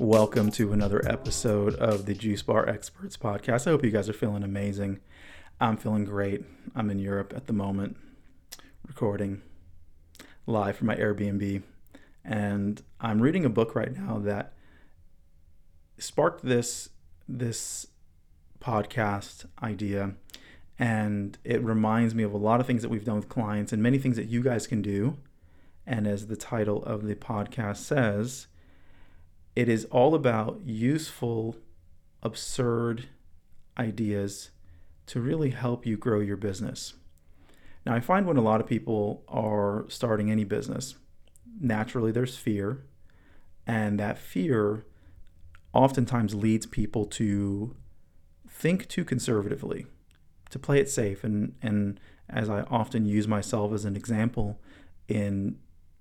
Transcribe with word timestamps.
Welcome 0.00 0.50
to 0.52 0.72
another 0.72 1.06
episode 1.06 1.74
of 1.74 2.06
the 2.06 2.14
Juice 2.14 2.40
Bar 2.40 2.66
Experts 2.66 3.18
podcast. 3.18 3.66
I 3.66 3.70
hope 3.70 3.84
you 3.84 3.90
guys 3.90 4.08
are 4.08 4.14
feeling 4.14 4.42
amazing. 4.42 5.00
I'm 5.60 5.76
feeling 5.76 6.06
great. 6.06 6.42
I'm 6.74 6.88
in 6.88 6.98
Europe 6.98 7.34
at 7.36 7.46
the 7.46 7.52
moment, 7.52 7.98
recording 8.88 9.42
live 10.46 10.78
from 10.78 10.86
my 10.86 10.96
Airbnb. 10.96 11.64
And 12.24 12.82
I'm 12.98 13.20
reading 13.20 13.44
a 13.44 13.50
book 13.50 13.74
right 13.74 13.94
now 13.94 14.18
that 14.20 14.54
sparked 15.98 16.46
this 16.46 16.88
this 17.28 17.86
podcast 18.58 19.44
idea 19.62 20.14
and 20.78 21.36
it 21.44 21.62
reminds 21.62 22.14
me 22.14 22.22
of 22.22 22.32
a 22.32 22.38
lot 22.38 22.58
of 22.58 22.66
things 22.66 22.80
that 22.80 22.88
we've 22.88 23.04
done 23.04 23.16
with 23.16 23.28
clients 23.28 23.70
and 23.70 23.82
many 23.82 23.98
things 23.98 24.16
that 24.16 24.28
you 24.28 24.42
guys 24.42 24.66
can 24.66 24.80
do. 24.80 25.18
And 25.86 26.06
as 26.06 26.28
the 26.28 26.36
title 26.36 26.82
of 26.84 27.04
the 27.04 27.16
podcast 27.16 27.76
says, 27.76 28.46
it 29.56 29.68
is 29.68 29.84
all 29.86 30.14
about 30.14 30.60
useful, 30.64 31.56
absurd 32.22 33.08
ideas 33.78 34.50
to 35.06 35.20
really 35.20 35.50
help 35.50 35.86
you 35.86 35.96
grow 35.96 36.20
your 36.20 36.36
business. 36.36 36.94
Now, 37.84 37.94
I 37.94 38.00
find 38.00 38.26
when 38.26 38.36
a 38.36 38.42
lot 38.42 38.60
of 38.60 38.66
people 38.66 39.24
are 39.26 39.86
starting 39.88 40.30
any 40.30 40.44
business, 40.44 40.96
naturally 41.60 42.12
there's 42.12 42.36
fear, 42.36 42.84
and 43.66 43.98
that 43.98 44.18
fear 44.18 44.84
oftentimes 45.72 46.34
leads 46.34 46.66
people 46.66 47.04
to 47.06 47.76
think 48.48 48.88
too 48.88 49.04
conservatively, 49.04 49.86
to 50.50 50.58
play 50.58 50.78
it 50.80 50.88
safe. 50.90 51.24
And, 51.24 51.54
and 51.62 51.98
as 52.28 52.50
I 52.50 52.62
often 52.62 53.06
use 53.06 53.26
myself 53.26 53.72
as 53.72 53.84
an 53.84 53.96
example 53.96 54.60
in 55.08 55.58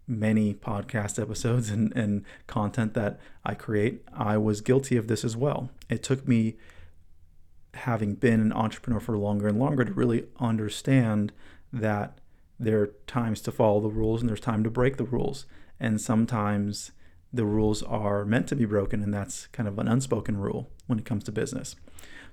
many 0.10 0.54
podcast 0.54 1.22
episodes 1.22 1.70
and, 1.70 1.96
and 1.96 2.26
content 2.48 2.96
that 2.96 3.20
I 3.46 3.54
create, 3.54 4.04
I 4.12 4.38
was 4.38 4.62
guilty 4.62 4.98
of 4.98 5.08
this 5.08 5.24
as 5.24 5.38
well. 5.38 5.70
It 5.90 6.04
took 6.04 6.28
me 6.28 6.56
having 7.76 8.16
been 8.16 8.42
an 8.42 8.52
entrepreneur 8.52 9.00
for 9.00 9.18
longer 9.18 9.48
and 9.48 9.60
longer 9.60 9.86
to 9.86 9.94
really 9.94 10.26
understand 10.40 11.32
that 11.72 12.18
there 12.60 12.82
are 12.82 12.88
times 13.08 13.40
to 13.42 13.52
follow 13.52 13.80
the 13.80 13.90
rules 13.90 14.22
and 14.22 14.30
there's 14.30 14.40
time 14.40 14.64
to 14.64 14.70
break 14.70 14.98
the 14.98 15.06
rules. 15.06 15.46
And 15.80 16.02
sometimes 16.02 16.92
the 17.32 17.46
rules 17.46 17.84
are 17.84 18.26
meant 18.26 18.48
to 18.48 18.56
be 18.56 18.66
broken, 18.66 19.04
and 19.04 19.14
that's 19.14 19.48
kind 19.48 19.70
of 19.70 19.78
an 19.78 19.88
unspoken 19.88 20.38
rule 20.38 20.70
when 20.88 21.00
it 21.00 21.06
comes 21.06 21.24
to 21.26 21.32
business. 21.32 21.76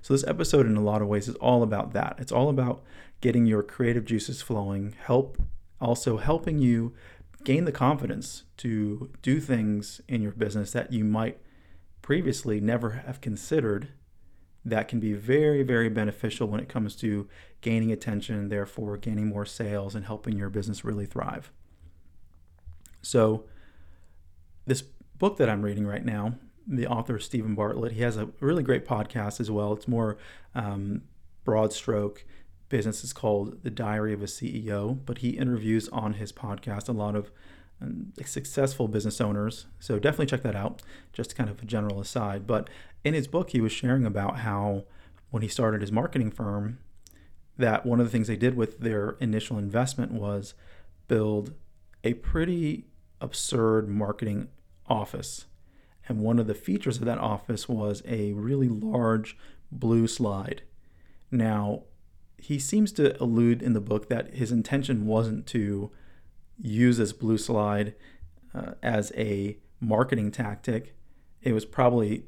So, 0.01 0.13
this 0.13 0.25
episode, 0.25 0.65
in 0.65 0.75
a 0.75 0.81
lot 0.81 1.01
of 1.01 1.07
ways, 1.07 1.27
is 1.27 1.35
all 1.35 1.63
about 1.63 1.93
that. 1.93 2.15
It's 2.17 2.31
all 2.31 2.49
about 2.49 2.83
getting 3.21 3.45
your 3.45 3.63
creative 3.63 4.05
juices 4.05 4.41
flowing, 4.41 4.95
help 5.05 5.37
also 5.79 6.17
helping 6.17 6.59
you 6.59 6.93
gain 7.47 7.63
the 7.63 7.71
confidence 7.71 8.43
to 8.57 9.09
do 9.21 9.39
things 9.39 10.01
in 10.09 10.21
your 10.21 10.33
business 10.33 10.73
that 10.73 10.91
you 10.91 11.05
might 11.05 11.39
previously 12.01 12.59
never 12.59 12.89
have 12.89 13.21
considered 13.21 13.87
that 14.65 14.89
can 14.89 14.99
be 14.99 15.13
very, 15.13 15.63
very 15.63 15.87
beneficial 15.87 16.49
when 16.49 16.59
it 16.59 16.67
comes 16.67 16.93
to 16.93 17.25
gaining 17.61 17.89
attention, 17.89 18.49
therefore 18.49 18.97
gaining 18.97 19.27
more 19.27 19.45
sales 19.45 19.95
and 19.95 20.05
helping 20.05 20.37
your 20.37 20.49
business 20.49 20.83
really 20.83 21.05
thrive. 21.05 21.49
So, 23.01 23.45
this 24.65 24.81
book 24.81 25.37
that 25.37 25.47
I'm 25.47 25.61
reading 25.61 25.87
right 25.87 26.03
now, 26.03 26.33
the 26.67 26.85
author 26.85 27.17
Steven 27.17 27.55
Bartlett, 27.55 27.93
he 27.93 28.01
has 28.01 28.17
a 28.17 28.27
really 28.41 28.61
great 28.61 28.85
podcast 28.85 29.39
as 29.39 29.49
well. 29.49 29.71
It's 29.71 29.87
more 29.87 30.17
um, 30.53 31.03
broad 31.45 31.71
stroke 31.71 32.25
business 32.69 33.03
is 33.03 33.13
called 33.13 33.63
The 33.63 33.69
Diary 33.69 34.13
of 34.13 34.21
a 34.21 34.25
CEO, 34.25 34.99
but 35.05 35.19
he 35.19 35.29
interviews 35.29 35.87
on 35.89 36.13
his 36.13 36.31
podcast 36.31 36.89
a 36.89 36.93
lot 36.93 37.15
of 37.15 37.31
um, 37.81 38.13
successful 38.25 38.87
business 38.87 39.21
owners. 39.21 39.67
So 39.79 39.99
definitely 39.99 40.25
check 40.27 40.43
that 40.43 40.55
out, 40.55 40.81
just 41.13 41.35
kind 41.35 41.49
of 41.49 41.61
a 41.61 41.65
general 41.65 42.01
aside. 42.01 42.47
But 42.47 42.69
in 43.03 43.13
his 43.13 43.27
book, 43.27 43.51
he 43.51 43.61
was 43.61 43.71
sharing 43.71 44.05
about 44.05 44.39
how 44.39 44.85
when 45.29 45.43
he 45.43 45.49
started 45.49 45.81
his 45.81 45.91
marketing 45.91 46.31
firm, 46.31 46.79
that 47.57 47.85
one 47.85 47.99
of 47.99 48.05
the 48.05 48.11
things 48.11 48.27
they 48.27 48.35
did 48.35 48.55
with 48.55 48.79
their 48.79 49.11
initial 49.19 49.57
investment 49.57 50.11
was 50.11 50.53
build 51.07 51.53
a 52.03 52.13
pretty 52.15 52.85
absurd 53.19 53.87
marketing 53.87 54.49
office. 54.87 55.45
And 56.07 56.19
one 56.19 56.39
of 56.39 56.47
the 56.47 56.53
features 56.53 56.97
of 56.97 57.05
that 57.05 57.17
office 57.17 57.67
was 57.67 58.01
a 58.07 58.31
really 58.33 58.69
large 58.69 59.37
blue 59.71 60.07
slide. 60.07 60.61
Now, 61.31 61.83
he 62.37 62.59
seems 62.59 62.91
to 62.93 63.21
allude 63.21 63.61
in 63.61 63.73
the 63.73 63.81
book 63.81 64.09
that 64.09 64.35
his 64.35 64.51
intention 64.51 65.05
wasn't 65.05 65.47
to 65.47 65.91
use 66.59 66.97
this 66.97 67.13
blue 67.13 67.37
slide 67.37 67.95
uh, 68.53 68.73
as 68.81 69.11
a 69.15 69.57
marketing 69.79 70.31
tactic. 70.31 70.95
It 71.41 71.53
was 71.53 71.65
probably 71.65 72.25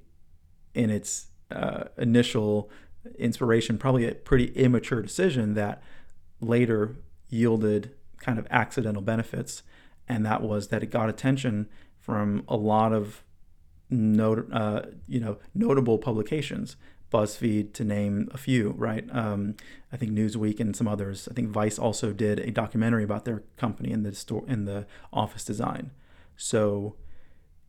in 0.73 0.89
its 0.89 1.27
uh, 1.51 1.85
initial 1.97 2.69
inspiration, 3.17 3.77
probably 3.77 4.07
a 4.07 4.15
pretty 4.15 4.45
immature 4.53 5.01
decision 5.01 5.53
that 5.55 5.81
later 6.41 6.95
yielded 7.29 7.95
kind 8.17 8.39
of 8.39 8.47
accidental 8.49 9.01
benefits. 9.01 9.63
And 10.07 10.25
that 10.25 10.41
was 10.41 10.69
that 10.69 10.83
it 10.83 10.91
got 10.91 11.09
attention 11.09 11.67
from 11.97 12.43
a 12.47 12.55
lot 12.55 12.93
of 12.93 13.23
not, 13.89 14.39
uh, 14.51 14.81
you 15.07 15.19
know, 15.19 15.37
notable 15.53 15.97
publications. 15.97 16.75
BuzzFeed, 17.11 17.73
to 17.73 17.83
name 17.83 18.29
a 18.31 18.37
few, 18.37 18.71
right? 18.77 19.05
Um, 19.11 19.55
I 19.91 19.97
think 19.97 20.11
Newsweek 20.11 20.59
and 20.59 20.75
some 20.75 20.87
others. 20.87 21.27
I 21.29 21.33
think 21.33 21.49
Vice 21.49 21.79
also 21.79 22.13
did 22.13 22.39
a 22.39 22.51
documentary 22.51 23.03
about 23.03 23.25
their 23.25 23.43
company 23.57 23.91
in 23.91 24.03
the 24.03 24.13
store 24.13 24.43
in 24.47 24.65
the 24.65 24.85
office 25.11 25.43
design. 25.43 25.91
So 26.37 26.95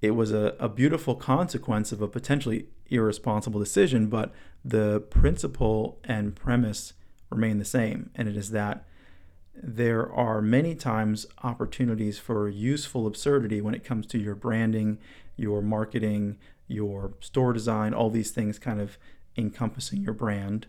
it 0.01 0.13
was 0.13 0.33
a, 0.33 0.55
a 0.59 0.69
beautiful 0.69 1.15
consequence 1.15 1.93
of 1.93 2.01
a 2.01 2.09
potentially 2.09 2.67
irresponsible 2.89 3.61
decision, 3.61 4.09
but 4.09 4.33
the 4.65 5.01
principle 5.01 5.99
and 6.05 6.35
premise 6.35 6.93
remain 7.31 7.59
the 7.59 7.65
same, 7.65 8.11
and 8.15 8.29
it 8.29 8.37
is 8.37 8.51
that 8.51 8.85
there 9.63 10.11
are 10.13 10.41
many 10.41 10.75
times 10.75 11.27
opportunities 11.43 12.19
for 12.19 12.49
useful 12.49 13.07
absurdity 13.07 13.61
when 13.61 13.75
it 13.75 13.85
comes 13.85 14.07
to 14.07 14.19
your 14.19 14.35
branding, 14.35 14.99
your 15.37 15.61
marketing, 15.61 16.39
your 16.67 17.13
store 17.21 17.53
design, 17.53 17.93
all 17.93 18.11
these 18.11 18.31
things 18.31 18.59
kind 18.59 18.81
of 18.81 18.97
encompassing 19.37 20.03
your 20.03 20.15
brand. 20.15 20.67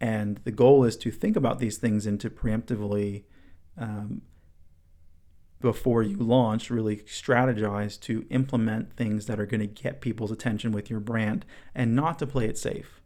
And 0.00 0.40
the 0.44 0.50
goal 0.50 0.84
is 0.84 0.96
to 0.98 1.10
think 1.10 1.36
about 1.36 1.58
these 1.58 1.76
things 1.76 2.06
and 2.06 2.18
to 2.20 2.30
preemptively, 2.30 3.24
um, 3.76 4.22
before 5.60 6.02
you 6.02 6.16
launch, 6.16 6.70
really 6.70 6.96
strategize 6.96 8.00
to 8.00 8.24
implement 8.30 8.96
things 8.96 9.26
that 9.26 9.38
are 9.38 9.46
going 9.46 9.60
to 9.60 9.66
get 9.66 10.00
people's 10.00 10.30
attention 10.30 10.72
with 10.72 10.88
your 10.88 11.00
brand 11.00 11.44
and 11.74 11.94
not 11.94 12.18
to 12.18 12.26
play 12.26 12.46
it 12.46 12.56
safe, 12.56 13.02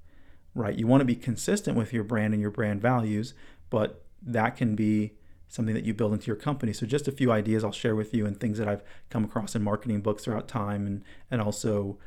right? 0.55 0.79
You 0.79 0.87
want 0.87 1.01
to 1.01 1.05
be 1.05 1.17
consistent 1.17 1.77
with 1.77 1.93
your 1.93 2.05
brand 2.05 2.33
and 2.33 2.41
your 2.41 2.53
brand 2.53 2.81
values, 2.81 3.35
but 3.71 4.05
that 4.23 4.57
can 4.57 4.77
be 4.77 5.15
something 5.49 5.75
that 5.75 5.85
you 5.85 5.95
build 5.95 6.13
into 6.13 6.27
your 6.27 6.37
company. 6.37 6.73
So 6.73 6.87
just 6.87 7.09
a 7.09 7.13
few 7.13 7.31
ideas 7.31 7.65
I'll 7.65 7.73
share 7.73 7.95
with 7.95 8.15
you 8.15 8.27
and 8.27 8.39
things 8.39 8.59
that 8.59 8.69
I've 8.69 8.83
come 9.11 9.25
across 9.25 9.55
in 9.55 9.63
marketing 9.63 10.01
books 10.01 10.25
throughout 10.25 10.49
time 10.49 10.87
and, 10.87 11.05
and 11.31 11.41
also 11.41 11.99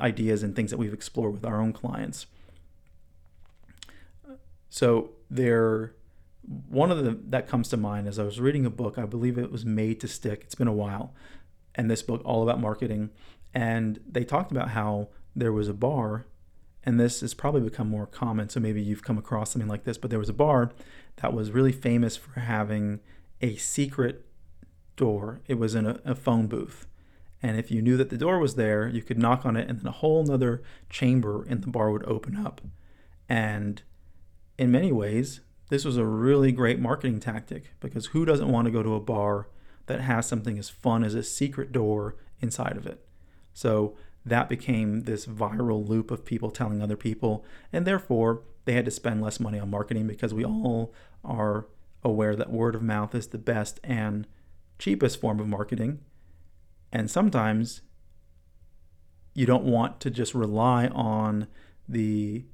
ideas 0.00 0.42
and 0.42 0.54
things 0.54 0.70
that 0.70 0.76
we've 0.76 0.94
explored 0.94 1.32
with 1.32 1.44
our 1.44 1.60
own 1.60 1.72
clients. 1.72 2.26
So 4.70 5.10
there, 5.30 5.94
one 6.68 6.90
of 6.90 7.04
the 7.04 7.18
that 7.28 7.48
comes 7.48 7.68
to 7.70 7.76
mind 7.76 8.06
as 8.06 8.18
I 8.18 8.24
was 8.24 8.40
reading 8.40 8.66
a 8.66 8.70
book. 8.70 8.98
I 8.98 9.06
believe 9.06 9.38
it 9.38 9.50
was 9.50 9.64
Made 9.64 10.00
to 10.00 10.08
Stick. 10.08 10.42
It's 10.44 10.54
been 10.54 10.68
a 10.68 10.72
while, 10.72 11.14
and 11.74 11.90
this 11.90 12.02
book 12.02 12.22
all 12.24 12.42
about 12.42 12.60
marketing, 12.60 13.10
and 13.54 14.00
they 14.08 14.24
talked 14.24 14.50
about 14.50 14.70
how 14.70 15.08
there 15.34 15.52
was 15.52 15.68
a 15.68 15.74
bar, 15.74 16.26
and 16.84 17.00
this 17.00 17.20
has 17.20 17.34
probably 17.34 17.62
become 17.62 17.88
more 17.88 18.06
common. 18.06 18.48
So 18.48 18.60
maybe 18.60 18.82
you've 18.82 19.02
come 19.02 19.18
across 19.18 19.52
something 19.52 19.68
like 19.68 19.84
this, 19.84 19.98
but 19.98 20.10
there 20.10 20.18
was 20.18 20.28
a 20.28 20.34
bar 20.34 20.72
that 21.16 21.32
was 21.32 21.50
really 21.50 21.72
famous 21.72 22.16
for 22.16 22.40
having 22.40 23.00
a 23.40 23.56
secret 23.56 24.26
door. 24.96 25.40
It 25.46 25.58
was 25.58 25.74
in 25.74 25.86
a, 25.86 26.00
a 26.04 26.14
phone 26.14 26.46
booth 26.46 26.87
and 27.42 27.58
if 27.58 27.70
you 27.70 27.80
knew 27.80 27.96
that 27.96 28.10
the 28.10 28.18
door 28.18 28.38
was 28.38 28.56
there, 28.56 28.88
you 28.88 29.02
could 29.02 29.18
knock 29.18 29.46
on 29.46 29.56
it, 29.56 29.68
and 29.68 29.78
then 29.78 29.86
a 29.86 29.92
whole 29.92 30.24
nother 30.24 30.62
chamber 30.90 31.44
in 31.46 31.60
the 31.60 31.68
bar 31.68 31.90
would 31.90 32.04
open 32.06 32.36
up. 32.36 32.60
And 33.28 33.82
in 34.56 34.70
many 34.70 34.90
ways, 34.90 35.40
this 35.68 35.84
was 35.84 35.96
a 35.96 36.04
really 36.04 36.50
great 36.50 36.80
marketing 36.80 37.20
tactic 37.20 37.74
because 37.80 38.06
who 38.06 38.24
doesn't 38.24 38.50
want 38.50 38.64
to 38.64 38.72
go 38.72 38.82
to 38.82 38.94
a 38.94 39.00
bar 39.00 39.48
that 39.86 40.00
has 40.00 40.26
something 40.26 40.58
as 40.58 40.68
fun 40.68 41.04
as 41.04 41.14
a 41.14 41.22
secret 41.22 41.72
door 41.72 42.16
inside 42.40 42.76
of 42.76 42.86
it. 42.86 43.04
So 43.52 43.96
that 44.24 44.48
became 44.48 45.02
this 45.02 45.26
viral 45.26 45.86
loop 45.86 46.10
of 46.10 46.24
people 46.24 46.50
telling 46.50 46.82
other 46.82 46.96
people, 46.96 47.44
and 47.72 47.86
therefore 47.86 48.42
they 48.64 48.74
had 48.74 48.84
to 48.84 48.90
spend 48.90 49.22
less 49.22 49.40
money 49.40 49.58
on 49.58 49.70
marketing 49.70 50.06
because 50.06 50.34
we 50.34 50.44
all 50.44 50.92
are 51.24 51.66
aware 52.02 52.36
that 52.36 52.50
word 52.50 52.74
of 52.74 52.82
mouth 52.82 53.14
is 53.14 53.28
the 53.28 53.38
best 53.38 53.80
and 53.82 54.26
cheapest 54.78 55.20
form 55.20 55.40
of 55.40 55.48
marketing. 55.48 56.00
And 56.92 57.10
sometimes 57.10 57.82
you 59.34 59.46
don't 59.46 59.64
want 59.64 60.00
to 60.00 60.10
just 60.10 60.34
rely 60.34 60.88
on 60.88 61.46
the 61.88 62.44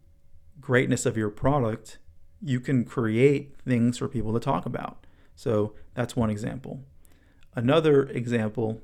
greatness 0.61 1.07
of 1.07 1.17
your 1.17 1.31
product. 1.31 1.99
You 2.43 2.61
can 2.61 2.85
create 2.85 3.57
things 3.67 3.99
for 3.99 4.09
people 4.09 4.33
to 4.35 4.41
talk 4.41 4.67
about. 4.67 5.07
So 5.35 5.75
that's 5.95 6.17
one 6.17 6.31
example. 6.31 6.85
Another 7.55 8.05
example, 8.05 8.83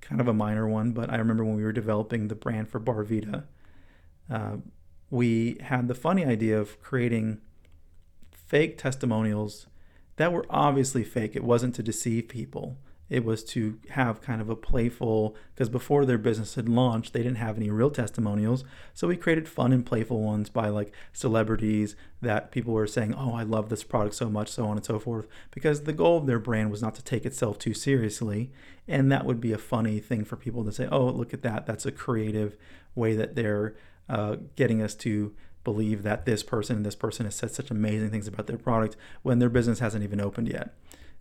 kind 0.00 0.20
of 0.20 0.28
a 0.28 0.32
minor 0.32 0.66
one, 0.68 0.92
but 0.92 1.10
I 1.10 1.16
remember 1.16 1.44
when 1.44 1.56
we 1.56 1.64
were 1.64 1.72
developing 1.72 2.28
the 2.28 2.34
brand 2.34 2.68
for 2.68 2.80
Barvita, 2.80 3.44
uh, 4.30 4.56
we 5.10 5.58
had 5.60 5.88
the 5.88 5.94
funny 5.94 6.24
idea 6.24 6.58
of 6.58 6.80
creating 6.82 7.40
fake 8.32 8.78
testimonials 8.78 9.66
that 10.16 10.32
were 10.32 10.46
obviously 10.48 11.04
fake. 11.04 11.36
It 11.36 11.44
wasn't 11.44 11.74
to 11.76 11.82
deceive 11.82 12.28
people, 12.28 12.78
it 13.08 13.24
was 13.24 13.44
to 13.44 13.78
have 13.90 14.20
kind 14.20 14.40
of 14.40 14.48
a 14.48 14.56
playful 14.56 15.36
because 15.54 15.68
before 15.68 16.04
their 16.04 16.18
business 16.18 16.56
had 16.56 16.68
launched 16.68 17.12
they 17.12 17.22
didn't 17.22 17.36
have 17.36 17.56
any 17.56 17.70
real 17.70 17.90
testimonials. 17.90 18.64
So 18.94 19.08
we 19.08 19.16
created 19.16 19.48
fun 19.48 19.72
and 19.72 19.86
playful 19.86 20.20
ones 20.20 20.48
by 20.48 20.68
like 20.68 20.92
celebrities 21.12 21.94
that 22.20 22.50
people 22.50 22.72
were 22.72 22.86
saying 22.86 23.14
oh 23.14 23.34
i 23.34 23.42
love 23.42 23.68
this 23.68 23.84
product 23.84 24.14
so 24.14 24.28
much 24.28 24.50
so 24.50 24.66
on 24.66 24.76
and 24.76 24.84
so 24.84 24.98
forth. 24.98 25.26
Because 25.50 25.82
the 25.82 25.92
goal 25.92 26.18
of 26.18 26.26
their 26.26 26.38
brand 26.38 26.70
was 26.70 26.82
not 26.82 26.94
to 26.96 27.04
take 27.04 27.24
itself 27.24 27.58
too 27.58 27.74
seriously 27.74 28.50
and 28.88 29.10
that 29.12 29.24
would 29.24 29.40
be 29.40 29.52
a 29.52 29.58
funny 29.58 30.00
thing 30.00 30.24
for 30.24 30.36
people 30.36 30.64
to 30.64 30.72
say 30.72 30.88
oh 30.90 31.06
look 31.06 31.32
at 31.32 31.42
that. 31.42 31.66
That's 31.66 31.86
a 31.86 31.92
creative 31.92 32.56
way 32.94 33.14
that 33.14 33.36
they're 33.36 33.76
uh, 34.08 34.36
getting 34.56 34.82
us 34.82 34.94
to 34.94 35.34
believe 35.62 36.04
that 36.04 36.26
this 36.26 36.44
person 36.44 36.76
and 36.76 36.86
this 36.86 36.94
person 36.94 37.26
has 37.26 37.34
said 37.34 37.50
such 37.50 37.72
amazing 37.72 38.10
things 38.10 38.28
about 38.28 38.46
their 38.46 38.56
product 38.56 38.96
when 39.22 39.40
their 39.40 39.48
business 39.48 39.80
hasn't 39.80 40.04
even 40.04 40.20
opened 40.20 40.48
yet. 40.48 40.74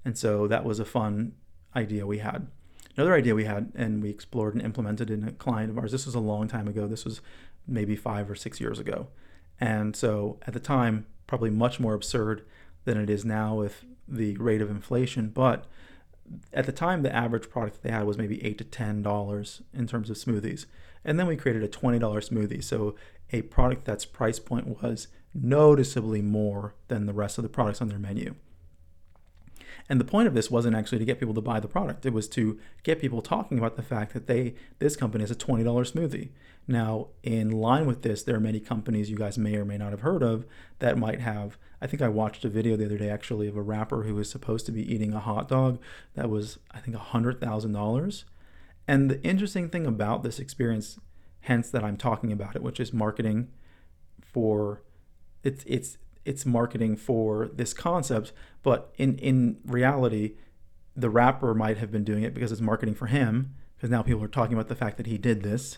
And 0.06 0.16
so 0.16 0.48
that 0.48 0.64
was 0.64 0.80
a 0.80 0.86
fun 0.86 1.34
idea 1.76 2.06
we 2.06 2.20
had. 2.20 2.48
Another 2.96 3.14
idea 3.14 3.36
we 3.36 3.46
had, 3.46 3.72
and 3.76 4.02
we 4.02 4.10
explored 4.10 4.54
and 4.54 4.64
implemented 4.64 5.10
in 5.10 5.28
a 5.28 5.32
client 5.32 5.70
of 5.70 5.78
ours. 5.78 5.92
This 5.92 6.06
was 6.06 6.16
a 6.16 6.20
long 6.20 6.48
time 6.48 6.68
ago. 6.68 6.88
This 6.88 7.04
was 7.04 7.22
maybe 7.68 7.96
five 7.96 8.30
or 8.30 8.36
six 8.36 8.62
years 8.62 8.80
ago. 8.80 9.08
And 9.60 9.96
so 9.96 10.40
at 10.48 10.54
the 10.54 10.60
time, 10.60 11.06
probably 11.28 11.50
much 11.50 11.80
more 11.80 11.94
absurd 11.94 12.46
than 12.86 12.98
it 12.98 13.10
is 13.10 13.26
now 13.26 13.56
with 13.56 13.84
the 14.08 14.38
rate 14.38 14.62
of 14.62 14.70
inflation. 14.70 15.30
But 15.30 15.66
at 16.54 16.66
the 16.66 16.72
time, 16.72 17.02
the 17.02 17.14
average 17.14 17.50
product 17.50 17.84
they 17.84 17.92
had 17.92 18.06
was 18.06 18.18
maybe 18.18 18.44
eight 18.46 18.58
to 18.60 18.64
ten 18.64 19.02
dollars 19.02 19.62
in 19.74 19.88
terms 19.88 20.10
of 20.10 20.18
smoothies. 20.18 20.66
And 21.04 21.20
then 21.20 21.28
we 21.28 21.36
created 21.36 21.64
a 21.64 21.68
twenty 21.68 22.00
dollar 22.00 22.22
smoothie. 22.22 22.64
So 22.64 22.96
a 23.32 23.42
product 23.44 23.86
that's 23.86 24.06
price 24.06 24.40
point 24.40 24.82
was 24.82 25.08
noticeably 25.34 26.22
more 26.22 26.76
than 26.88 27.06
the 27.06 27.14
rest 27.14 27.38
of 27.38 27.44
the 27.44 27.50
products 27.50 27.82
on 27.82 27.90
their 27.90 28.00
menu. 28.00 28.36
And 29.88 30.00
the 30.00 30.06
point 30.06 30.28
of 30.28 30.34
this 30.34 30.50
wasn't 30.50 30.76
actually 30.76 30.98
to 31.00 31.06
get 31.06 31.20
people 31.20 31.36
to 31.36 31.42
buy 31.42 31.60
the 31.60 31.68
product. 31.68 32.06
It 32.06 32.14
was 32.14 32.28
to 32.30 32.60
get 32.84 33.00
people 33.00 33.22
talking 33.22 33.58
about 33.60 33.76
the 33.76 33.84
fact 33.84 34.14
that 34.14 34.26
they 34.26 34.56
this 34.80 34.96
company 34.96 35.24
is 35.24 35.32
a 35.32 35.36
$20 35.36 35.64
smoothie. 35.64 36.30
Now, 36.68 37.10
in 37.22 37.52
line 37.52 37.86
with 37.86 38.02
this, 38.02 38.24
there 38.24 38.36
are 38.36 38.40
many 38.40 38.60
companies 38.60 39.10
you 39.12 39.18
guys 39.18 39.38
may 39.38 39.56
or 39.56 39.66
may 39.66 39.78
not 39.78 39.92
have 39.92 40.02
heard 40.02 40.24
of 40.24 40.46
that 40.80 40.98
might 40.98 41.20
have. 41.20 41.58
I 41.80 41.88
think 41.88 42.02
I 42.02 42.08
watched 42.08 42.44
a 42.44 42.50
video 42.50 42.76
the 42.76 42.86
other 42.86 42.98
day 42.98 43.10
actually 43.10 43.48
of 43.48 43.56
a 43.56 43.62
rapper 43.62 44.04
who 44.04 44.16
was 44.16 44.30
supposed 44.30 44.66
to 44.66 44.72
be 44.72 44.92
eating 44.92 45.14
a 45.14 45.20
hot 45.20 45.48
dog 45.48 45.80
that 46.16 46.30
was, 46.30 46.58
I 46.72 46.80
think, 46.80 46.98
$100,000. 46.98 48.24
And 48.88 49.12
the 49.12 49.22
interesting 49.22 49.70
thing 49.70 49.86
about 49.86 50.24
this 50.24 50.40
experience, 50.40 51.00
hence 51.42 51.70
that 51.70 51.84
I'm 51.84 51.98
talking 51.98 52.32
about 52.32 52.56
it, 52.56 52.64
which 52.64 52.80
is 52.80 52.92
marketing 52.92 53.50
for 54.22 54.82
it's 55.44 55.64
it's 55.68 55.98
it's 56.26 56.46
marketing 56.46 56.98
for 56.98 57.50
this 57.54 57.74
concept, 57.74 58.34
but 58.64 58.92
in 58.98 59.18
in 59.20 59.58
reality, 59.66 60.34
the 60.96 61.10
rapper 61.10 61.54
might 61.54 61.78
have 61.78 61.92
been 61.92 62.04
doing 62.04 62.24
it 62.24 62.34
because 62.34 62.52
it's 62.52 62.62
marketing 62.62 62.96
for 62.96 63.08
him 63.08 63.54
because 63.76 63.90
now 63.90 64.02
people 64.02 64.24
are 64.24 64.28
talking 64.28 64.54
about 64.54 64.68
the 64.68 64.76
fact 64.76 64.98
that 64.98 65.08
he 65.08 65.18
did 65.18 65.44
this. 65.44 65.78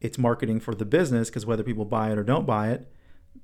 It's 0.00 0.18
marketing 0.18 0.60
for 0.60 0.74
the 0.74 0.84
business 0.84 1.28
because 1.28 1.46
whether 1.46 1.62
people 1.62 1.84
buy 1.84 2.10
it 2.10 2.18
or 2.18 2.24
don't 2.24 2.46
buy 2.46 2.70
it, 2.70 2.90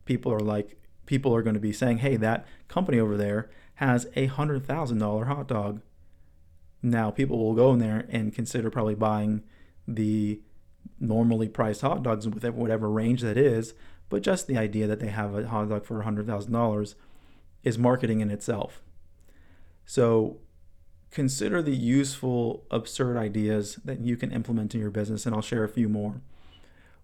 people 0.04 0.32
are 0.32 0.40
like 0.40 0.80
people 1.06 1.34
are 1.34 1.42
going 1.42 1.54
to 1.54 1.60
be 1.60 1.72
saying, 1.72 1.98
"Hey, 1.98 2.16
that 2.16 2.46
company 2.68 2.98
over 2.98 3.16
there 3.16 3.50
has 3.74 4.06
a 4.16 4.26
hundred 4.26 4.64
thousand 4.66 4.98
dollar 4.98 5.26
hot 5.26 5.46
dog." 5.46 5.82
Now 6.82 7.10
people 7.10 7.38
will 7.38 7.54
go 7.54 7.72
in 7.72 7.78
there 7.78 8.06
and 8.08 8.34
consider 8.34 8.70
probably 8.70 8.94
buying 8.94 9.42
the 9.86 10.40
normally 10.98 11.48
priced 11.48 11.82
hot 11.82 12.02
dogs 12.02 12.26
with 12.26 12.44
whatever 12.44 12.90
range 12.90 13.20
that 13.20 13.36
is 13.36 13.74
but 14.10 14.22
just 14.22 14.46
the 14.46 14.58
idea 14.58 14.86
that 14.86 15.00
they 15.00 15.08
have 15.08 15.34
a 15.34 15.48
hot 15.48 15.70
dog 15.70 15.86
for 15.86 16.02
$100,000 16.02 16.94
is 17.62 17.78
marketing 17.78 18.20
in 18.20 18.30
itself. 18.30 18.82
So 19.86 20.38
consider 21.10 21.62
the 21.62 21.74
useful, 21.74 22.64
absurd 22.70 23.16
ideas 23.16 23.76
that 23.84 24.00
you 24.00 24.16
can 24.16 24.32
implement 24.32 24.74
in 24.74 24.80
your 24.80 24.90
business, 24.90 25.24
and 25.24 25.34
I'll 25.34 25.42
share 25.42 25.64
a 25.64 25.68
few 25.68 25.88
more. 25.88 26.20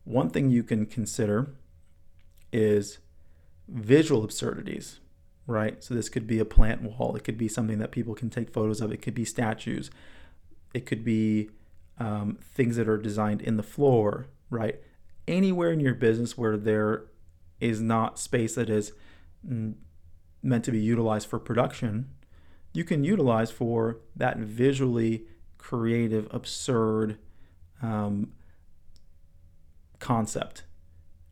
One 0.04 0.30
thing 0.30 0.50
you 0.50 0.62
can 0.62 0.86
consider 0.86 1.54
is 2.52 2.98
visual 3.68 4.24
absurdities, 4.24 5.00
right? 5.46 5.82
So 5.82 5.94
this 5.94 6.08
could 6.08 6.26
be 6.26 6.38
a 6.38 6.44
plant 6.44 6.82
wall, 6.82 7.16
it 7.16 7.24
could 7.24 7.38
be 7.38 7.48
something 7.48 7.78
that 7.78 7.92
people 7.92 8.14
can 8.14 8.30
take 8.30 8.52
photos 8.52 8.80
of, 8.80 8.92
it 8.92 9.02
could 9.02 9.14
be 9.14 9.24
statues, 9.24 9.90
it 10.74 10.86
could 10.86 11.04
be 11.04 11.50
um, 11.98 12.38
things 12.42 12.76
that 12.76 12.88
are 12.88 12.98
designed 12.98 13.42
in 13.42 13.56
the 13.56 13.62
floor, 13.62 14.26
right? 14.50 14.80
Anywhere 15.28 15.72
in 15.72 15.80
your 15.80 15.94
business 15.94 16.36
where 16.36 16.56
there 16.56 17.04
is 17.60 17.80
not 17.80 18.18
space 18.18 18.54
that 18.54 18.70
is 18.70 18.92
meant 19.42 20.64
to 20.64 20.70
be 20.70 20.80
utilized 20.80 21.28
for 21.28 21.38
production, 21.38 22.10
you 22.72 22.84
can 22.84 23.04
utilize 23.04 23.50
for 23.50 24.00
that 24.14 24.38
visually 24.38 25.24
creative, 25.58 26.28
absurd 26.30 27.18
um, 27.82 28.32
concept. 29.98 30.64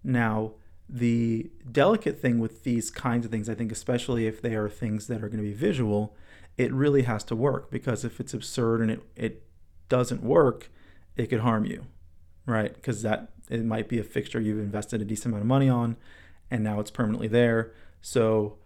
Now, 0.03 0.53
the 0.89 1.51
delicate 1.71 2.21
thing 2.21 2.39
with 2.39 2.65
these 2.65 2.91
kinds 2.91 3.25
of 3.25 3.31
things, 3.31 3.49
I 3.49 3.55
think, 3.55 3.73
especially 3.73 4.27
if 4.27 4.43
they 4.43 4.55
are 4.55 4.69
things 4.69 5.07
that 5.07 5.23
are 5.23 5.29
going 5.29 5.43
to 5.43 5.49
be 5.49 5.55
visual, 5.55 6.17
it 6.57 6.73
really 6.73 7.03
has 7.03 7.25
to 7.25 7.37
work 7.37 7.71
because 7.71 8.05
if 8.05 8.21
it's 8.21 8.35
absurd 8.35 8.81
and 8.81 8.91
it, 8.91 9.03
it 9.17 9.43
doesn't 9.89 10.23
work, 10.23 10.71
it 11.17 11.27
could 11.27 11.41
harm 11.41 11.65
you, 11.65 11.87
right? 12.47 12.75
Because 12.75 13.03
that 13.03 13.34
it 13.51 13.65
might 13.65 13.89
be 13.89 13.99
a 13.99 14.05
fixture 14.05 14.41
you've 14.41 14.59
invested 14.59 15.03
a 15.03 15.05
decent 15.05 15.27
amount 15.27 15.43
of 15.43 15.49
money 15.49 15.69
on 15.69 15.97
and 16.51 16.63
now 16.63 16.81
it's 16.81 16.91
permanently 16.91 17.29
there. 17.29 17.73
So 18.01 18.59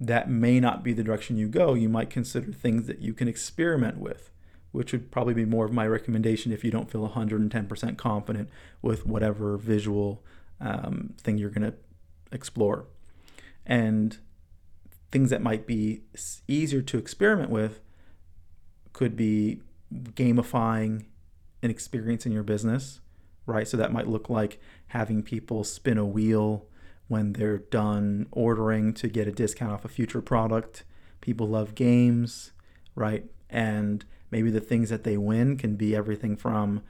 that 0.00 0.30
may 0.30 0.60
not 0.60 0.82
be 0.82 0.92
the 0.92 1.02
direction 1.02 1.36
you 1.36 1.48
go. 1.48 1.74
You 1.74 1.88
might 1.88 2.10
consider 2.10 2.52
things 2.52 2.86
that 2.86 3.00
you 3.00 3.14
can 3.14 3.28
experiment 3.28 3.98
with, 3.98 4.30
which 4.72 4.92
would 4.92 5.10
probably 5.10 5.34
be 5.34 5.44
more 5.44 5.64
of 5.64 5.72
my 5.72 5.86
recommendation 5.86 6.52
if 6.52 6.64
you 6.64 6.70
don't 6.70 6.90
feel 6.90 7.08
110% 7.08 7.96
confident 7.96 8.50
with 8.80 9.06
whatever 9.06 9.56
visual 9.56 10.22
um, 10.60 11.14
thing 11.18 11.38
you're 11.38 11.50
going 11.50 11.70
to 11.70 11.76
explore. 12.30 12.86
And 13.64 14.18
things 15.10 15.30
that 15.30 15.42
might 15.42 15.66
be 15.66 16.02
easier 16.48 16.82
to 16.82 16.98
experiment 16.98 17.50
with 17.50 17.80
could 18.92 19.16
be 19.16 19.60
gamifying 19.92 21.06
an 21.62 21.70
experience 21.70 22.26
in 22.26 22.32
your 22.32 22.42
business 22.42 23.00
right? 23.46 23.66
So 23.66 23.76
that 23.76 23.92
might 23.92 24.08
look 24.08 24.28
like 24.28 24.60
having 24.88 25.22
people 25.22 25.64
spin 25.64 25.98
a 25.98 26.04
wheel 26.04 26.66
when 27.08 27.34
they're 27.34 27.58
done 27.58 28.26
ordering 28.30 28.94
to 28.94 29.08
get 29.08 29.28
a 29.28 29.32
discount 29.32 29.72
off 29.72 29.84
a 29.84 29.88
future 29.88 30.22
product. 30.22 30.84
People 31.20 31.48
love 31.48 31.74
games, 31.74 32.52
right? 32.94 33.24
And 33.50 34.04
maybe 34.30 34.50
the 34.50 34.60
things 34.60 34.90
that 34.90 35.04
they 35.04 35.16
win 35.16 35.56
can 35.56 35.76
be 35.76 35.94
everything 35.94 36.36
from 36.36 36.82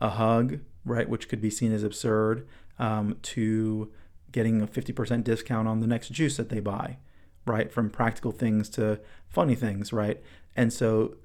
a 0.00 0.10
hug, 0.10 0.60
right, 0.84 1.08
which 1.08 1.28
could 1.28 1.40
be 1.40 1.50
seen 1.50 1.72
as 1.72 1.82
absurd, 1.82 2.46
um, 2.78 3.16
to 3.22 3.92
getting 4.32 4.60
a 4.60 4.66
50% 4.66 5.24
discount 5.24 5.68
on 5.68 5.80
the 5.80 5.86
next 5.86 6.10
juice 6.10 6.36
that 6.36 6.48
they 6.48 6.60
buy, 6.60 6.98
right? 7.46 7.72
From 7.72 7.90
practical 7.90 8.32
things 8.32 8.68
to 8.70 9.00
funny 9.28 9.54
things, 9.54 9.92
right? 9.92 10.20
And 10.56 10.72
so 10.72 11.16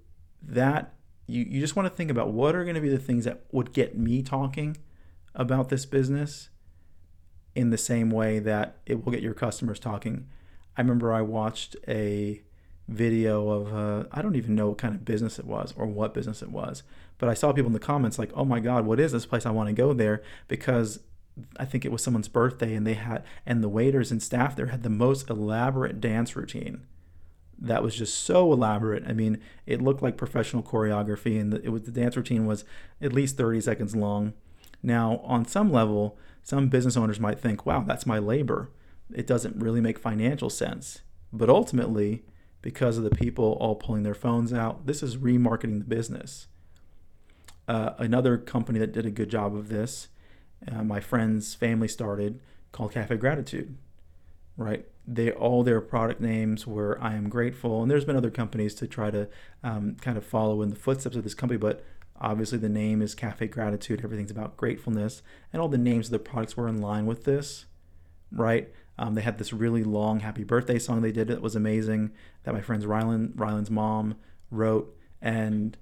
that 0.42 0.94
you, 1.28 1.46
you 1.48 1.60
just 1.62 1.76
want 1.76 1.88
to 1.88 1.96
think 1.96 2.12
about 2.12 2.32
what 2.32 2.56
are 2.56 2.64
going 2.64 2.76
to 2.76 2.82
be 2.82 2.90
the 2.90 2.98
things 2.98 3.26
that 3.26 3.42
would 3.52 3.74
get 3.74 3.98
me 3.98 4.22
talking 4.22 4.78
about 5.36 5.70
this 5.70 5.86
business 5.86 6.50
in 7.56 7.70
the 7.70 7.78
same 7.78 8.10
way 8.10 8.40
that 8.40 8.78
it 8.86 9.04
will 9.04 9.12
get 9.12 9.22
your 9.22 9.34
customers 9.34 9.80
talking. 9.80 10.28
I 10.76 10.82
remember 10.82 11.14
I 11.14 11.22
watched 11.22 11.76
a 11.88 12.42
video 12.88 13.50
of 13.50 13.74
uh, 13.74 14.08
I 14.12 14.22
don't 14.22 14.36
even 14.36 14.56
know 14.56 14.70
what 14.70 14.78
kind 14.78 14.94
of 14.94 15.06
business 15.06 15.40
it 15.40 15.46
was 15.46 15.74
or 15.78 15.86
what 15.86 16.14
business 16.14 16.42
it 16.42 16.52
was, 16.52 16.84
but 17.18 17.30
I 17.30 17.34
saw 17.34 17.54
people 17.54 17.68
in 17.68 17.74
the 17.74 17.80
comments 17.80 18.20
like, 18.20 18.32
"Oh 18.36 18.46
my 18.46 18.60
God, 18.60 18.86
what 18.86 19.00
is 19.00 19.12
this 19.12 19.26
place? 19.26 19.46
I 19.46 19.52
want 19.52 19.70
to 19.70 19.74
go 19.74 19.94
there 19.94 20.22
because." 20.48 21.00
I 21.58 21.66
think 21.66 21.84
it 21.84 21.92
was 21.92 22.04
someone's 22.04 22.28
birthday, 22.28 22.76
and 22.76 22.86
they 22.86 22.94
had 22.94 23.24
and 23.44 23.64
the 23.64 23.70
waiters 23.70 24.12
and 24.12 24.22
staff 24.22 24.56
there 24.56 24.68
had 24.68 24.84
the 24.84 24.90
most 24.90 25.32
elaborate 25.32 26.00
dance 26.00 26.36
routine 26.36 26.86
that 27.60 27.84
was 27.84 27.96
just 27.96 28.24
so 28.24 28.52
elaborate. 28.52 29.04
I 29.08 29.14
mean, 29.14 29.40
it 29.66 29.82
looked 29.82 30.02
like 30.02 30.18
professional 30.18 30.64
choreography, 30.64 31.40
and 31.40 31.54
the, 31.54 31.64
it 31.64 31.70
was 31.70 31.84
the 31.84 31.92
dance 31.92 32.18
routine 32.18 32.46
was 32.46 32.66
at 33.02 33.14
least 33.14 33.38
30 33.38 33.62
seconds 33.62 33.96
long. 33.96 34.34
Now, 34.82 35.22
on 35.24 35.46
some 35.46 35.72
level, 35.72 36.18
some 36.42 36.68
business 36.70 36.98
owners 36.98 37.20
might 37.20 37.40
think, 37.40 37.66
"Wow, 37.66 37.84
that's 37.88 38.06
my 38.06 38.20
labor." 38.20 38.72
It 39.14 39.28
doesn't 39.28 39.58
really 39.58 39.82
make 39.82 40.00
financial 40.00 40.50
sense. 40.50 41.02
But 41.32 41.50
ultimately, 41.50 42.24
because 42.62 42.98
of 42.98 43.04
the 43.04 43.12
people 43.12 43.58
all 43.60 43.76
pulling 43.76 44.04
their 44.04 44.14
phones 44.14 44.54
out, 44.54 44.86
this 44.86 45.04
is 45.04 45.18
remarketing 45.18 45.80
the 45.80 45.86
business. 45.86 46.48
Uh, 47.68 47.92
another 47.98 48.38
company 48.38 48.80
that 48.80 48.92
did 48.92 49.06
a 49.06 49.12
good 49.12 49.30
job 49.30 49.56
of 49.56 49.70
this, 49.70 50.10
uh, 50.72 50.84
my 50.84 51.00
friend's 51.00 51.54
family 51.56 51.88
started, 51.88 52.40
called 52.72 52.92
Cafe 52.92 53.16
Gratitude. 53.18 53.78
Right? 54.56 54.86
they 55.06 55.32
all 55.32 55.64
their 55.64 55.82
product 55.82 56.22
names 56.22 56.66
were 56.66 56.98
I 57.02 57.16
am 57.16 57.30
grateful, 57.30 57.82
and 57.82 57.92
there's 57.92 58.06
been 58.06 58.16
other 58.16 58.32
companies 58.32 58.74
to 58.76 58.88
try 58.88 59.12
to 59.12 59.28
um, 59.64 59.98
kind 60.00 60.18
of 60.18 60.26
follow 60.26 60.62
in 60.62 60.70
the 60.70 60.76
footsteps 60.76 61.16
of 61.16 61.24
this 61.24 61.34
company, 61.34 61.58
but 61.58 61.84
obviously 62.20 62.58
the 62.58 62.70
name 62.70 63.02
is 63.02 63.14
Cafe 63.14 63.48
Gratitude. 63.48 64.02
Everything's 64.04 64.32
about 64.32 64.56
gratefulness, 64.56 65.22
and 65.52 65.62
all 65.62 65.68
the 65.68 65.78
names 65.78 66.08
of 66.08 66.12
the 66.12 66.20
products 66.20 66.56
were 66.56 66.68
in 66.68 66.82
line 66.82 67.06
with 67.06 67.26
this, 67.26 67.66
right? 68.32 68.70
Um, 68.98 69.16
they 69.16 69.22
had 69.22 69.40
this 69.40 69.52
really 69.52 69.84
long 69.84 70.22
happy 70.22 70.44
birthday 70.44 70.80
song 70.80 71.02
they 71.02 71.12
did 71.12 71.28
that 71.28 71.42
was 71.42 71.56
amazing 71.56 72.12
that 72.44 72.54
my 72.54 72.62
friend's 72.62 72.86
Rylan 72.86 73.34
Rylan's 73.36 73.72
mom 73.72 74.16
wrote, 74.52 74.96
and 75.22 75.78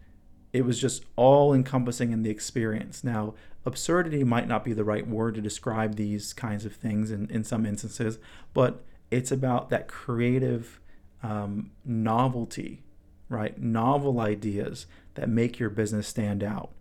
it 0.54 0.66
was 0.66 0.80
just 0.80 1.06
all 1.16 1.54
encompassing 1.54 2.12
in 2.12 2.24
the 2.24 2.30
experience. 2.30 3.04
Now, 3.04 3.34
absurdity 3.66 4.24
might 4.24 4.48
not 4.48 4.66
be 4.66 4.74
the 4.74 4.84
right 4.84 5.08
word 5.08 5.36
to 5.36 5.42
describe 5.42 5.96
these 5.96 6.34
kinds 6.34 6.66
of 6.66 6.76
things 6.76 7.12
in, 7.12 7.30
in 7.30 7.44
some 7.44 7.66
instances, 7.66 8.20
but 8.54 8.84
it's 9.10 9.32
about 9.32 9.70
that 9.70 9.88
creative 9.88 10.80
um, 11.24 11.72
novelty, 11.86 12.84
right? 13.30 13.58
Novel 13.62 14.20
ideas 14.20 14.88
that 15.16 15.30
make 15.30 15.60
your 15.60 15.70
business 15.70 16.08
stand 16.08 16.44
out. 16.44 16.72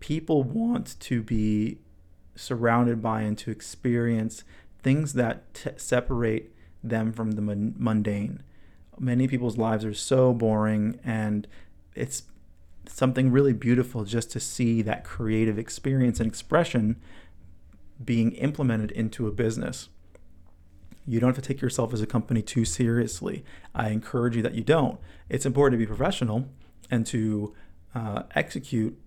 People 0.00 0.42
want 0.42 0.98
to 1.00 1.22
be 1.22 1.78
surrounded 2.36 3.02
by 3.02 3.22
and 3.22 3.38
to 3.38 3.50
experience 3.50 4.44
things 4.82 5.14
that 5.14 5.52
t- 5.54 5.70
separate 5.76 6.52
them 6.82 7.12
from 7.12 7.32
the 7.32 7.42
mundane. 7.42 8.42
Many 8.98 9.26
people's 9.26 9.56
lives 9.56 9.84
are 9.84 9.94
so 9.94 10.32
boring, 10.32 11.00
and 11.02 11.48
it's 11.94 12.24
something 12.86 13.30
really 13.30 13.52
beautiful 13.52 14.04
just 14.04 14.30
to 14.32 14.40
see 14.40 14.82
that 14.82 15.04
creative 15.04 15.58
experience 15.58 16.20
and 16.20 16.26
expression 16.26 16.96
being 18.02 18.32
implemented 18.32 18.90
into 18.90 19.26
a 19.26 19.32
business. 19.32 19.88
You 21.06 21.20
don't 21.20 21.34
have 21.34 21.42
to 21.42 21.46
take 21.46 21.60
yourself 21.60 21.92
as 21.92 22.00
a 22.00 22.06
company 22.06 22.42
too 22.42 22.64
seriously. 22.64 23.44
I 23.74 23.90
encourage 23.90 24.36
you 24.36 24.42
that 24.42 24.54
you 24.54 24.62
don't. 24.62 24.98
It's 25.28 25.46
important 25.46 25.78
to 25.78 25.84
be 25.84 25.86
professional 25.86 26.48
and 26.90 27.06
to 27.06 27.54
uh, 27.94 28.22
execute 28.34 28.98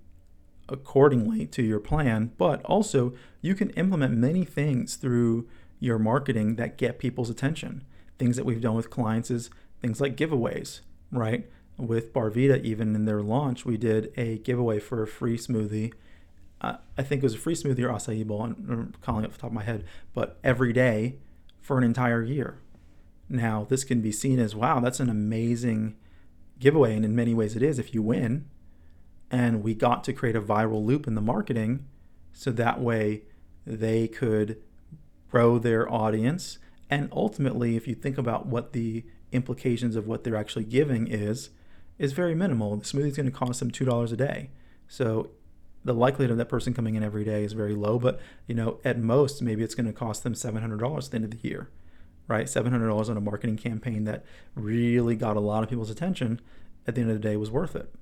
accordingly 0.70 1.46
to 1.48 1.64
your 1.64 1.80
plan, 1.80 2.32
but 2.38 2.64
also 2.66 3.14
you 3.42 3.56
can 3.56 3.70
implement 3.72 4.16
many 4.16 4.46
things 4.46 4.96
through 4.96 5.48
your 5.80 5.98
marketing 5.98 6.56
that 6.56 6.78
get 6.78 7.00
people's 7.00 7.30
attention. 7.30 7.84
Things 8.18 8.36
that 8.36 8.46
we've 8.46 8.62
done 8.62 8.76
with 8.76 8.90
clients 8.90 9.32
is 9.32 9.50
things 9.82 10.02
like 10.02 10.16
giveaways, 10.18 10.82
right? 11.12 11.50
With 11.78 12.12
Barvita, 12.12 12.64
even 12.64 12.96
in 12.96 13.06
their 13.06 13.22
launch, 13.22 13.66
we 13.66 13.78
did 13.78 14.12
a 14.18 14.40
giveaway 14.40 14.80
for 14.80 15.04
a 15.04 15.08
free 15.08 15.38
smoothie. 15.38 15.94
Uh, 16.60 16.78
I 16.98 17.04
think 17.04 17.22
it 17.22 17.24
was 17.24 17.36
a 17.36 17.40
free 17.40 17.54
smoothie 17.54 17.84
or 17.84 17.90
acai 17.90 18.26
bowl. 18.26 18.44
I'm 18.44 18.94
calling 19.02 19.24
it 19.24 19.28
off 19.28 19.34
the 19.34 19.42
top 19.42 19.52
of 19.52 19.54
my 19.54 19.64
head, 19.64 19.86
but 20.14 20.40
every 20.44 20.74
day 20.74 21.18
for 21.62 21.78
an 21.78 21.84
entire 21.84 22.24
year. 22.24 22.60
Now, 23.30 23.66
this 23.70 23.84
can 23.84 24.02
be 24.02 24.12
seen 24.12 24.40
as 24.40 24.56
wow, 24.56 24.80
that's 24.80 25.00
an 25.00 25.10
amazing 25.10 25.96
giveaway. 26.60 26.96
And 26.96 27.06
in 27.06 27.16
many 27.16 27.34
ways, 27.34 27.56
it 27.56 27.62
is 27.62 27.78
if 27.78 27.94
you 27.94 28.02
win. 28.02 28.46
And 29.30 29.62
we 29.62 29.76
got 29.76 30.04
to 30.06 30.14
create 30.14 30.36
a 30.36 30.42
viral 30.42 30.84
loop 30.84 31.06
in 31.06 31.16
the 31.16 31.22
marketing 31.22 31.86
so 32.34 32.52
that 32.52 32.80
way 32.80 33.24
they 33.66 34.08
could 34.08 34.62
grow 35.30 35.60
their 35.60 35.92
audience. 35.92 36.58
And 36.90 37.10
ultimately, 37.12 37.76
if 37.76 37.88
you 37.88 37.96
think 37.96 38.18
about 38.18 38.46
what 38.46 38.72
the 38.72 39.04
implications 39.32 39.96
of 39.96 40.08
what 40.08 40.24
they're 40.24 40.38
actually 40.38 40.64
giving 40.64 41.08
is, 41.08 41.50
is 41.98 42.14
very 42.14 42.36
minimal. 42.36 42.76
The 42.78 42.86
smoothie 42.86 43.08
is 43.08 43.18
going 43.18 43.32
to 43.32 43.32
cost 43.32 43.60
them 43.60 43.72
$2 43.72 44.12
a 44.12 44.16
day. 44.16 44.50
So 44.88 45.32
the 45.84 45.94
likelihood 45.94 46.32
of 46.32 46.38
that 46.38 46.50
person 46.50 46.74
coming 46.74 46.96
in 46.96 47.04
every 47.04 47.24
day 47.24 47.44
is 47.44 47.54
very 47.54 47.74
low, 47.74 47.98
but 47.98 48.20
you 48.46 48.56
know, 48.56 48.80
at 48.84 49.00
most, 49.00 49.42
maybe 49.42 49.64
it's 49.64 49.76
going 49.76 49.88
to 49.88 49.94
cost 49.94 50.24
them 50.24 50.34
$700 50.34 51.06
at 51.06 51.12
the 51.12 51.16
end 51.16 51.26
of 51.26 51.32
the 51.32 51.48
year, 51.48 51.70
right? 52.28 52.46
$700 52.46 53.10
on 53.10 53.18
a 53.18 53.22
marketing 53.22 53.58
campaign 53.58 54.04
that 54.04 54.26
really 54.56 55.16
got 55.16 55.38
a 55.38 55.40
lot 55.40 55.64
of 55.64 55.70
people's 55.70 55.90
attention 55.90 56.42
at 56.86 56.96
the 56.96 57.02
end 57.02 57.10
of 57.10 57.22
the 57.22 57.28
day 57.28 57.38
was 57.38 57.52
worth 57.52 57.76
it. 57.76 57.94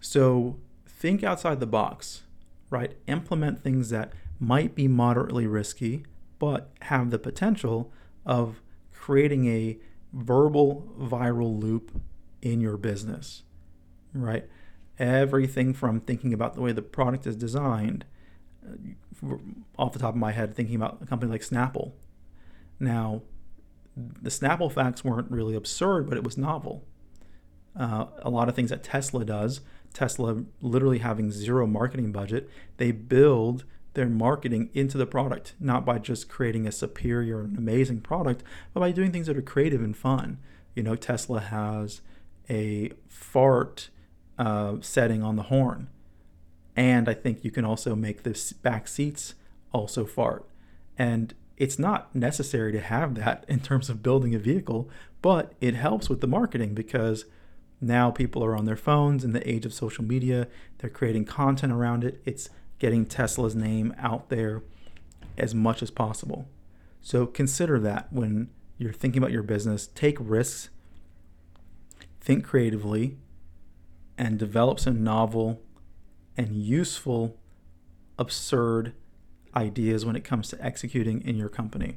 So 0.00 0.58
think 0.86 1.22
outside 1.22 1.60
the 1.60 1.66
box, 1.66 2.22
right? 2.70 2.96
Implement 3.06 3.62
things 3.62 3.90
that 3.90 4.12
might 4.40 4.74
be 4.74 4.88
moderately 4.88 5.46
risky, 5.46 6.04
but 6.38 6.70
have 6.82 7.10
the 7.10 7.18
potential 7.18 7.92
of 8.24 8.62
creating 8.92 9.46
a 9.46 9.78
verbal 10.12 10.92
viral 10.98 11.60
loop 11.60 12.00
in 12.42 12.60
your 12.60 12.76
business, 12.76 13.42
right? 14.12 14.48
everything 14.98 15.72
from 15.72 16.00
thinking 16.00 16.34
about 16.34 16.54
the 16.54 16.60
way 16.60 16.72
the 16.72 16.82
product 16.82 17.26
is 17.26 17.36
designed, 17.36 18.04
uh, 18.66 19.36
off 19.78 19.92
the 19.92 19.98
top 19.98 20.14
of 20.14 20.20
my 20.20 20.32
head, 20.32 20.54
thinking 20.54 20.76
about 20.76 20.98
a 21.00 21.06
company 21.06 21.30
like 21.30 21.42
Snapple. 21.42 21.92
Now, 22.80 23.22
the 23.96 24.30
Snapple 24.30 24.72
facts 24.72 25.04
weren't 25.04 25.30
really 25.30 25.54
absurd, 25.54 26.08
but 26.08 26.16
it 26.16 26.24
was 26.24 26.36
novel. 26.36 26.84
Uh, 27.76 28.06
a 28.22 28.30
lot 28.30 28.48
of 28.48 28.54
things 28.54 28.70
that 28.70 28.82
Tesla 28.82 29.24
does, 29.24 29.60
Tesla 29.92 30.44
literally 30.60 30.98
having 30.98 31.30
zero 31.30 31.66
marketing 31.66 32.12
budget, 32.12 32.48
they 32.76 32.90
build 32.90 33.64
their 33.94 34.08
marketing 34.08 34.70
into 34.74 34.98
the 34.98 35.06
product, 35.06 35.54
not 35.58 35.84
by 35.84 35.98
just 35.98 36.28
creating 36.28 36.66
a 36.66 36.72
superior 36.72 37.40
and 37.40 37.58
amazing 37.58 38.00
product, 38.00 38.42
but 38.72 38.80
by 38.80 38.92
doing 38.92 39.10
things 39.10 39.26
that 39.26 39.36
are 39.36 39.42
creative 39.42 39.82
and 39.82 39.96
fun. 39.96 40.38
You 40.74 40.82
know, 40.82 40.94
Tesla 40.94 41.40
has 41.40 42.00
a 42.48 42.92
fart 43.08 43.90
uh, 44.38 44.76
setting 44.80 45.22
on 45.22 45.36
the 45.36 45.44
horn. 45.44 45.88
And 46.76 47.08
I 47.08 47.14
think 47.14 47.44
you 47.44 47.50
can 47.50 47.64
also 47.64 47.96
make 47.96 48.22
the 48.22 48.54
back 48.62 48.86
seats 48.86 49.34
also 49.72 50.04
fart. 50.04 50.46
And 50.96 51.34
it's 51.56 51.78
not 51.78 52.14
necessary 52.14 52.72
to 52.72 52.80
have 52.80 53.14
that 53.16 53.44
in 53.48 53.60
terms 53.60 53.90
of 53.90 54.02
building 54.02 54.34
a 54.34 54.38
vehicle, 54.38 54.88
but 55.20 55.52
it 55.60 55.74
helps 55.74 56.08
with 56.08 56.20
the 56.20 56.26
marketing 56.26 56.74
because 56.74 57.24
now 57.80 58.10
people 58.10 58.44
are 58.44 58.56
on 58.56 58.64
their 58.64 58.76
phones 58.76 59.24
in 59.24 59.32
the 59.32 59.48
age 59.48 59.66
of 59.66 59.72
social 59.72 60.04
media. 60.04 60.48
They're 60.78 60.90
creating 60.90 61.24
content 61.24 61.72
around 61.72 62.04
it. 62.04 62.20
It's 62.24 62.50
getting 62.78 63.06
Tesla's 63.06 63.54
name 63.54 63.94
out 63.98 64.28
there 64.28 64.62
as 65.36 65.54
much 65.54 65.82
as 65.82 65.90
possible. 65.90 66.48
So 67.00 67.26
consider 67.26 67.78
that 67.80 68.12
when 68.12 68.50
you're 68.78 68.92
thinking 68.92 69.20
about 69.20 69.32
your 69.32 69.42
business. 69.42 69.88
Take 69.88 70.16
risks, 70.20 70.70
think 72.28 72.44
creatively, 72.44 73.16
and 74.18 74.38
develop 74.38 74.78
some 74.78 75.02
novel 75.02 75.62
and 76.36 76.54
useful, 76.54 77.38
absurd 78.18 78.92
ideas 79.56 80.04
when 80.04 80.14
it 80.14 80.24
comes 80.24 80.50
to 80.50 80.62
executing 80.62 81.22
in 81.22 81.36
your 81.36 81.48
company. 81.48 81.96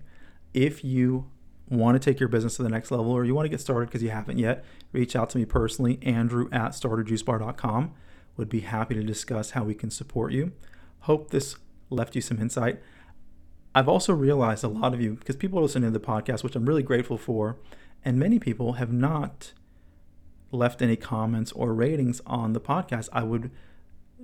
If 0.54 0.86
you 0.86 1.30
want 1.70 1.96
to 1.96 2.00
take 2.00 2.18
your 2.18 2.30
business 2.30 2.56
to 2.56 2.64
the 2.64 2.70
next 2.70 2.92
level 2.92 3.12
or 3.12 3.26
you 3.26 3.36
want 3.36 3.44
to 3.44 3.50
get 3.50 3.60
started 3.60 3.88
because 3.88 4.02
you 4.02 4.12
haven't 4.12 4.40
yet, 4.40 4.64
reach 4.94 5.18
out 5.18 5.30
to 5.32 5.38
me 5.38 5.44
personally, 5.44 6.00
Andrew 6.02 6.48
at 6.54 6.72
starterjuicebar.com. 6.72 7.94
Would 8.38 8.48
be 8.48 8.62
happy 8.62 8.96
to 8.96 9.04
discuss 9.04 9.52
how 9.52 9.66
we 9.66 9.74
can 9.76 9.92
support 9.92 10.32
you. 10.32 10.54
Hope 11.02 11.32
this 11.32 11.58
left 11.90 12.16
you 12.16 12.22
some 12.22 12.40
insight. 12.40 12.80
I've 13.76 13.90
also 13.90 14.14
realized 14.14 14.64
a 14.64 14.70
lot 14.70 14.94
of 14.94 15.02
you, 15.02 15.16
because 15.16 15.36
people 15.36 15.60
are 15.60 15.64
listening 15.64 15.92
to 15.92 16.00
the 16.00 16.06
podcast, 16.06 16.42
which 16.42 16.56
I'm 16.56 16.66
really 16.66 16.84
grateful 16.84 17.18
for, 17.18 17.58
and 18.06 18.18
many 18.18 18.40
people 18.40 18.74
have 18.74 18.94
not 18.94 19.52
left 20.52 20.82
any 20.82 20.96
comments 20.96 21.52
or 21.54 21.74
ratings 21.74 22.22
on 22.26 22.54
the 22.54 22.62
podcast. 22.62 23.10
I 23.14 23.24
would 23.24 23.52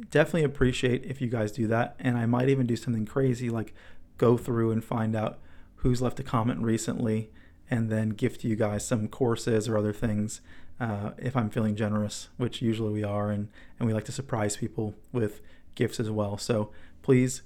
definitely 0.09 0.43
appreciate 0.43 1.05
if 1.05 1.21
you 1.21 1.27
guys 1.27 1.51
do 1.51 1.67
that. 1.67 1.95
And 1.99 2.17
I 2.17 2.25
might 2.25 2.49
even 2.49 2.67
do 2.67 2.75
something 2.75 3.05
crazy 3.05 3.49
like 3.49 3.73
go 4.17 4.37
through 4.37 4.71
and 4.71 4.83
find 4.83 5.15
out 5.15 5.39
who's 5.77 6.01
left 6.01 6.19
a 6.19 6.23
comment 6.23 6.61
recently 6.61 7.29
and 7.69 7.89
then 7.89 8.09
gift 8.09 8.43
you 8.43 8.55
guys 8.55 8.85
some 8.85 9.07
courses 9.07 9.67
or 9.67 9.77
other 9.77 9.93
things 9.93 10.41
uh, 10.79 11.11
if 11.17 11.35
I'm 11.35 11.49
feeling 11.49 11.75
generous, 11.75 12.29
which 12.37 12.61
usually 12.61 12.93
we 12.93 13.03
are. 13.03 13.29
And, 13.29 13.49
and 13.79 13.87
we 13.87 13.93
like 13.93 14.05
to 14.05 14.11
surprise 14.11 14.57
people 14.57 14.95
with 15.11 15.41
gifts 15.75 15.99
as 15.99 16.09
well. 16.09 16.37
So 16.37 16.71
please, 17.01 17.41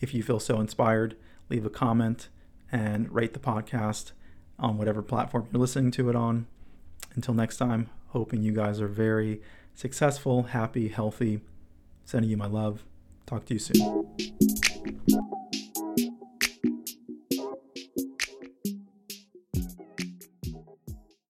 if 0.00 0.14
you 0.14 0.22
feel 0.22 0.40
so 0.40 0.60
inspired, 0.60 1.16
leave 1.48 1.64
a 1.64 1.70
comment 1.70 2.28
and 2.70 3.10
rate 3.12 3.32
the 3.32 3.40
podcast 3.40 4.12
on 4.58 4.76
whatever 4.76 5.02
platform 5.02 5.48
you're 5.52 5.60
listening 5.60 5.90
to 5.92 6.10
it 6.10 6.16
on. 6.16 6.46
Until 7.18 7.34
next 7.34 7.56
time, 7.56 7.90
hoping 8.10 8.42
you 8.42 8.52
guys 8.52 8.80
are 8.80 8.86
very 8.86 9.42
successful, 9.74 10.44
happy, 10.44 10.86
healthy. 10.86 11.40
Sending 12.04 12.30
you 12.30 12.36
my 12.36 12.46
love. 12.46 12.84
Talk 13.26 13.44
to 13.46 13.54
you 13.54 13.58
soon. 13.58 14.06